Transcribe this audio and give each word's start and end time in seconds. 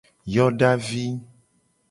Yodavi. 0.33 1.05